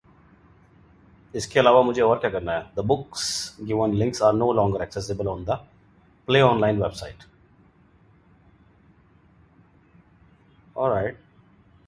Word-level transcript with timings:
The 1.31 2.83
book's 2.83 3.51
given 3.63 3.99
links 3.99 4.19
are 4.19 4.33
no 4.33 4.49
longer 4.49 4.81
accessible 4.81 5.29
on 5.29 5.45
the 5.45 5.59
PlayOnline 6.27 6.79
website. 6.79 7.19